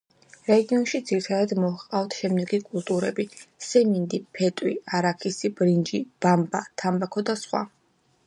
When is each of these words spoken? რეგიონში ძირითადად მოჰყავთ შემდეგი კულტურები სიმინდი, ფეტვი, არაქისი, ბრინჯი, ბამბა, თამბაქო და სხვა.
რეგიონში 0.51 0.99
ძირითადად 1.09 1.51
მოჰყავთ 1.63 2.15
შემდეგი 2.21 2.59
კულტურები 2.69 3.25
სიმინდი, 3.67 4.21
ფეტვი, 4.39 4.73
არაქისი, 5.01 5.51
ბრინჯი, 5.61 6.03
ბამბა, 6.27 6.63
თამბაქო 6.83 7.27
და 7.29 7.37
სხვა. 7.43 7.63